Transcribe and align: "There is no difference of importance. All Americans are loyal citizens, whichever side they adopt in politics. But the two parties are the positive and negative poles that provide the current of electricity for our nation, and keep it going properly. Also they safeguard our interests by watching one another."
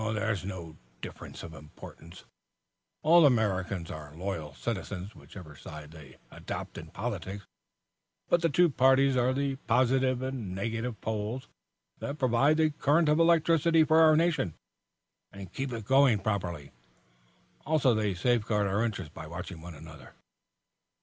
"There 0.15 0.31
is 0.31 0.43
no 0.43 0.77
difference 1.01 1.43
of 1.43 1.53
importance. 1.53 2.25
All 3.03 3.23
Americans 3.23 3.91
are 3.91 4.15
loyal 4.15 4.55
citizens, 4.55 5.13
whichever 5.13 5.55
side 5.55 5.91
they 5.91 6.17
adopt 6.31 6.79
in 6.79 6.87
politics. 6.87 7.45
But 8.27 8.41
the 8.41 8.49
two 8.49 8.71
parties 8.71 9.15
are 9.15 9.31
the 9.31 9.57
positive 9.67 10.23
and 10.23 10.55
negative 10.55 10.99
poles 11.01 11.47
that 11.99 12.17
provide 12.17 12.57
the 12.57 12.71
current 12.71 13.09
of 13.09 13.19
electricity 13.19 13.83
for 13.83 13.99
our 13.99 14.15
nation, 14.17 14.55
and 15.31 15.53
keep 15.53 15.71
it 15.71 15.85
going 15.85 16.17
properly. 16.17 16.71
Also 17.63 17.93
they 17.93 18.15
safeguard 18.15 18.65
our 18.65 18.83
interests 18.83 19.13
by 19.13 19.27
watching 19.27 19.61
one 19.61 19.75
another." 19.75 20.15